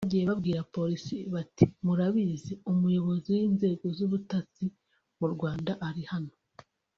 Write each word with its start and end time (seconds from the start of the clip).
Bagiye 0.03 0.23
babwira 0.29 0.67
Polisi 0.75 1.15
bati 1.33 1.65
‘murabizi 1.85 2.53
umuyobozi 2.71 3.29
w’inzego 3.39 3.85
z’ubutasi 3.97 4.65
mu 5.19 5.27
Rwanda 5.33 5.71
ari 5.87 6.03
hano 6.13 6.33